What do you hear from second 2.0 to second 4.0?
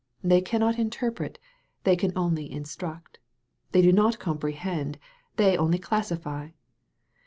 only instruct. They do